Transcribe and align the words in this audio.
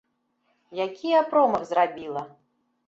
Які 0.85 1.07
я 1.13 1.21
промах 1.35 1.71
зрабіла! 1.73 2.27